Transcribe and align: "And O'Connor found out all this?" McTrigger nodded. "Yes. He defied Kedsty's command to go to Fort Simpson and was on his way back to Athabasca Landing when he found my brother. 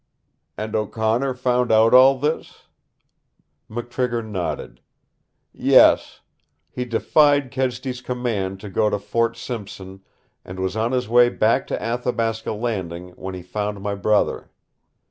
"And 0.57 0.75
O'Connor 0.75 1.35
found 1.35 1.71
out 1.71 1.93
all 1.93 2.17
this?" 2.17 2.63
McTrigger 3.69 4.27
nodded. 4.27 4.81
"Yes. 5.53 6.21
He 6.71 6.85
defied 6.85 7.51
Kedsty's 7.51 8.01
command 8.01 8.59
to 8.61 8.69
go 8.71 8.89
to 8.89 8.97
Fort 8.97 9.37
Simpson 9.37 10.01
and 10.43 10.59
was 10.59 10.75
on 10.75 10.91
his 10.91 11.07
way 11.07 11.29
back 11.29 11.67
to 11.67 11.79
Athabasca 11.79 12.51
Landing 12.51 13.09
when 13.09 13.35
he 13.35 13.43
found 13.43 13.81
my 13.81 13.93
brother. 13.93 14.49